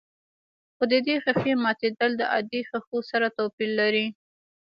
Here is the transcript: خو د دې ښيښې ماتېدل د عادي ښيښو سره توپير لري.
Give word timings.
خو 0.75 0.83
د 0.91 0.93
دې 1.05 1.15
ښيښې 1.23 1.53
ماتېدل 1.63 2.11
د 2.17 2.21
عادي 2.31 2.61
ښيښو 2.69 2.97
سره 3.11 3.27
توپير 3.37 3.71
لري. 3.79 4.05